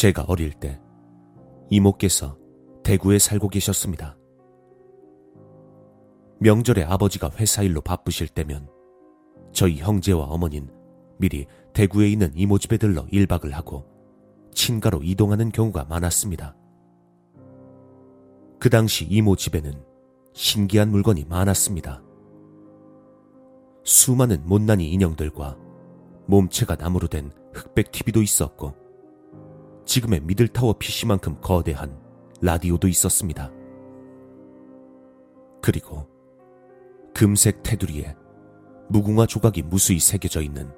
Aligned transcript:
제가 0.00 0.24
어릴 0.28 0.54
때 0.54 0.80
이모께서 1.68 2.38
대구에 2.82 3.18
살고 3.18 3.50
계셨습니다. 3.50 4.16
명절에 6.38 6.84
아버지가 6.84 7.30
회사 7.36 7.62
일로 7.62 7.82
바쁘실 7.82 8.28
때면 8.28 8.70
저희 9.52 9.76
형제와 9.76 10.24
어머닌 10.24 10.70
미리 11.18 11.44
대구에 11.74 12.08
있는 12.08 12.32
이모 12.34 12.58
집에 12.58 12.78
들러 12.78 13.04
1박을 13.08 13.50
하고 13.50 13.84
친가로 14.54 15.02
이동하는 15.02 15.52
경우가 15.52 15.84
많았습니다. 15.84 16.56
그 18.58 18.70
당시 18.70 19.04
이모 19.04 19.36
집에는 19.36 19.84
신기한 20.32 20.90
물건이 20.92 21.26
많았습니다. 21.28 22.02
수많은 23.84 24.46
못난이 24.46 24.90
인형들과 24.92 25.58
몸체가 26.26 26.76
나무로 26.76 27.06
된 27.06 27.32
흑백 27.52 27.92
TV도 27.92 28.22
있었고 28.22 28.80
지금의 29.90 30.20
미들타워 30.20 30.74
PC만큼 30.78 31.40
거대한 31.40 32.00
라디오도 32.40 32.86
있었습니다. 32.86 33.50
그리고 35.60 36.06
금색 37.12 37.64
테두리에 37.64 38.14
무궁화 38.88 39.26
조각이 39.26 39.62
무수히 39.62 39.98
새겨져 39.98 40.42
있는 40.42 40.72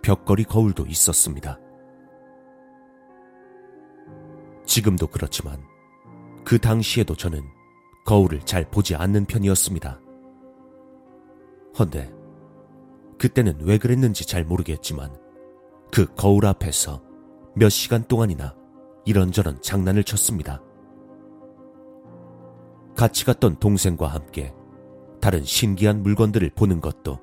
벽걸이 0.00 0.44
거울도 0.44 0.86
있었습니다. 0.86 1.58
지금도 4.64 5.08
그렇지만 5.08 5.60
그 6.44 6.56
당시에도 6.56 7.16
저는 7.16 7.42
거울을 8.04 8.42
잘 8.42 8.70
보지 8.70 8.94
않는 8.94 9.24
편이었습니다. 9.24 10.00
헌데 11.80 12.14
그때는 13.18 13.58
왜 13.62 13.78
그랬는지 13.78 14.24
잘 14.24 14.44
모르겠지만 14.44 15.18
그 15.90 16.06
거울 16.14 16.46
앞에서 16.46 17.10
몇 17.54 17.68
시간 17.68 18.02
동안이나 18.04 18.54
이런저런 19.04 19.60
장난을 19.60 20.04
쳤습니다. 20.04 20.62
같이 22.96 23.24
갔던 23.24 23.56
동생과 23.58 24.06
함께 24.06 24.54
다른 25.20 25.44
신기한 25.44 26.02
물건들을 26.02 26.50
보는 26.54 26.80
것도 26.80 27.18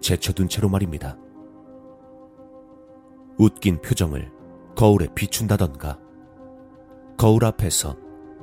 제쳐둔 0.00 0.48
채로 0.48 0.68
말입니다. 0.68 1.18
웃긴 3.38 3.80
표정을 3.80 4.30
거울에 4.76 5.06
비춘다던가, 5.14 5.98
거울 7.16 7.44
앞에서 7.44 7.96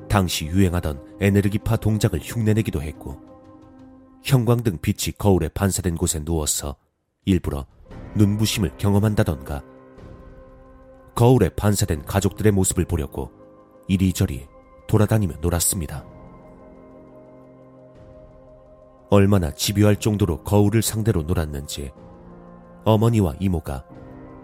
당시 0.10 0.46
유행하던 0.46 1.18
에네르기파 1.20 1.78
동작을 1.78 2.20
흉내내기도 2.22 2.82
했고, 2.82 3.20
형광등 4.24 4.80
빛이 4.82 5.14
거울에 5.18 5.50
반사된 5.50 5.96
곳에 5.96 6.24
누워서 6.24 6.76
일부러 7.26 7.66
눈부심을 8.16 8.78
경험한다던가, 8.78 9.64
거울에 11.16 11.50
반사된 11.50 12.06
가족들의 12.06 12.52
모습을 12.52 12.86
보려고 12.86 13.32
이리저리 13.88 14.48
돌아다니며 14.88 15.36
놀았습니다. 15.42 16.06
얼마나 19.10 19.52
집요할 19.52 19.98
정도로 19.98 20.44
거울을 20.44 20.82
상대로 20.82 21.24
놀았는지 21.24 21.92
어머니와 22.86 23.36
이모가 23.40 23.86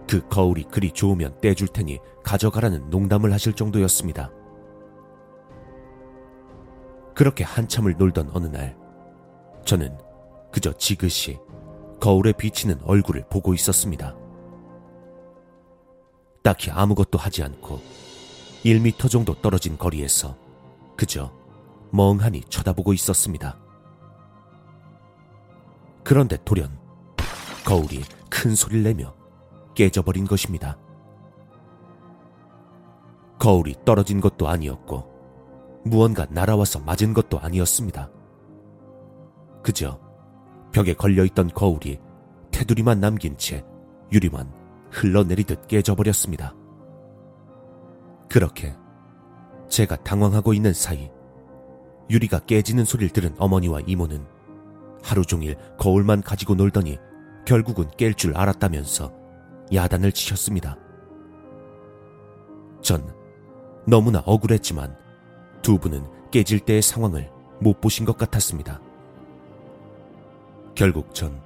그 0.07 0.27
거울이 0.27 0.63
그리 0.63 0.91
좋으면 0.91 1.39
떼줄 1.41 1.69
테니 1.69 1.99
가져가라는 2.23 2.89
농담을 2.89 3.31
하실 3.33 3.53
정도였습니다. 3.53 4.31
그렇게 7.15 7.43
한참을 7.43 7.95
놀던 7.97 8.29
어느 8.33 8.47
날, 8.47 8.77
저는 9.65 9.97
그저 10.51 10.71
지그시 10.73 11.39
거울에 11.99 12.31
비치는 12.31 12.81
얼굴을 12.83 13.25
보고 13.29 13.53
있었습니다. 13.53 14.15
딱히 16.47 16.71
아무것도 16.71 17.17
하지 17.17 17.43
않고 17.43 17.81
1미터 18.63 19.11
정도 19.11 19.33
떨어진 19.41 19.77
거리에서 19.77 20.37
그저 20.95 21.29
멍하니 21.91 22.43
쳐다보고 22.47 22.93
있었습니다. 22.93 23.59
그런데 26.05 26.37
돌연 26.45 26.79
거울이 27.65 28.01
큰 28.29 28.55
소리를 28.55 28.81
내며 28.81 29.13
깨져버린 29.75 30.25
것입니다. 30.25 30.77
거울이 33.39 33.75
떨어진 33.83 34.21
것도 34.21 34.47
아니었고 34.47 35.81
무언가 35.83 36.25
날아와서 36.29 36.79
맞은 36.79 37.13
것도 37.13 37.41
아니었습니다. 37.41 38.09
그저 39.61 39.99
벽에 40.71 40.93
걸려있던 40.93 41.49
거울이 41.49 41.99
테두리만 42.51 43.01
남긴 43.01 43.35
채 43.35 43.65
유리만 44.13 44.66
흘러내리듯 44.91 45.67
깨져버렸습니다. 45.67 46.55
그렇게 48.29 48.75
제가 49.69 49.95
당황하고 49.97 50.53
있는 50.53 50.73
사이 50.73 51.09
유리가 52.09 52.39
깨지는 52.39 52.85
소리를 52.85 53.09
들은 53.09 53.35
어머니와 53.37 53.81
이모는 53.85 54.25
하루 55.03 55.25
종일 55.25 55.55
거울만 55.77 56.21
가지고 56.21 56.55
놀더니 56.55 56.97
결국은 57.45 57.85
깰 57.91 58.15
줄 58.15 58.35
알았다면서 58.35 59.11
야단을 59.73 60.11
치셨습니다. 60.11 60.77
전 62.81 63.13
너무나 63.85 64.21
억울했지만 64.25 64.95
두 65.61 65.77
분은 65.77 66.05
깨질 66.31 66.59
때의 66.59 66.81
상황을 66.81 67.29
못 67.59 67.81
보신 67.81 68.05
것 68.05 68.17
같았습니다. 68.17 68.81
결국 70.75 71.13
전 71.13 71.41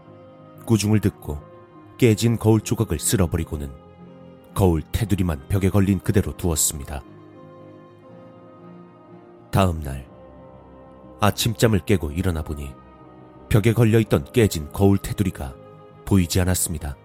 꾸중을 0.66 1.00
듣고 1.00 1.51
깨진 2.02 2.40
거울 2.40 2.62
조각을 2.62 2.98
쓸어버리고는 2.98 3.72
거울 4.56 4.82
테두리만 4.92 5.48
벽에 5.50 5.70
걸린 5.70 6.00
그대로 6.00 6.36
두었습니다. 6.36 7.04
다음 9.52 9.84
날 9.84 10.10
아침잠을 11.20 11.82
깨고 11.86 12.10
일어나 12.10 12.42
보니 12.42 12.72
벽에 13.50 13.72
걸려있던 13.72 14.32
깨진 14.34 14.72
거울 14.72 14.98
테두리가 14.98 15.54
보이지 16.06 16.42
않았습니다. 16.42 16.98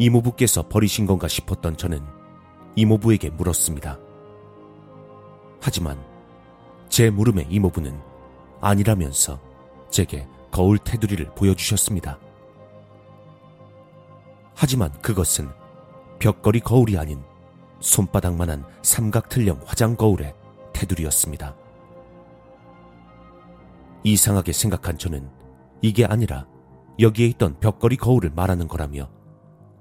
이모부께서 0.00 0.66
버리신 0.68 1.06
건가 1.06 1.28
싶었던 1.28 1.76
저는 1.76 2.00
이모부에게 2.74 3.30
물었습니다. 3.30 4.00
하지만 5.60 6.04
제 6.88 7.08
물음에 7.08 7.46
이모부는 7.48 8.00
아니라면서 8.60 9.38
제게 9.90 10.26
거울 10.50 10.76
테두리를 10.78 11.36
보여주셨습니다. 11.36 12.18
하지만 14.54 14.92
그것은 15.02 15.50
벽걸이 16.18 16.60
거울이 16.60 16.96
아닌 16.96 17.22
손바닥만한 17.80 18.64
삼각틀령 18.82 19.60
화장 19.66 19.96
거울의 19.96 20.34
테두리였습니다. 20.72 21.56
이상하게 24.04 24.52
생각한 24.52 24.98
저는 24.98 25.28
이게 25.82 26.04
아니라 26.04 26.46
여기에 27.00 27.26
있던 27.28 27.58
벽걸이 27.60 27.96
거울을 27.96 28.30
말하는 28.30 28.68
거라며 28.68 29.10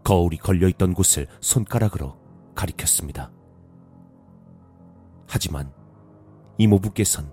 거울이 0.04 0.38
걸려있던 0.38 0.94
곳을 0.94 1.28
손가락으로 1.40 2.18
가리켰습니다. 2.56 3.32
하지만 5.28 5.72
이모부께선 6.58 7.32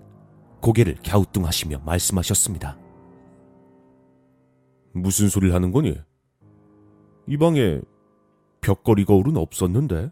고개를 0.61 0.97
갸우뚱하시며 1.05 1.79
말씀하셨습니다. 1.79 2.77
무슨 4.93 5.29
소리를 5.29 5.53
하는 5.53 5.71
거니? 5.71 5.97
이 7.31 7.37
방에 7.37 7.79
벽걸이 8.59 9.05
거울은 9.05 9.37
없었는데? 9.37 10.11